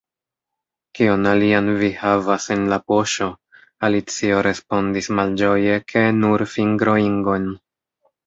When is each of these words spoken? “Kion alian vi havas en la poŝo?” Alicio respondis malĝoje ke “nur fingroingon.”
“Kion 0.99 1.27
alian 1.31 1.67
vi 1.81 1.89
havas 1.97 2.47
en 2.55 2.63
la 2.71 2.79
poŝo?” 2.91 3.27
Alicio 3.89 4.41
respondis 4.47 5.11
malĝoje 5.21 5.75
ke 5.93 6.03
“nur 6.23 6.45
fingroingon.” 6.57 7.47